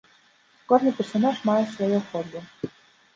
[0.69, 2.39] Кожны персанаж мае сваё хобі.